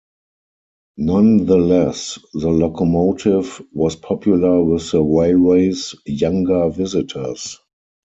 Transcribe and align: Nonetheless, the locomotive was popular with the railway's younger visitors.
Nonetheless, 0.97 2.17
the 2.33 2.49
locomotive 2.49 3.61
was 3.71 3.95
popular 3.95 4.63
with 4.63 4.89
the 4.89 4.99
railway's 4.99 5.93
younger 6.07 6.69
visitors. 6.71 7.59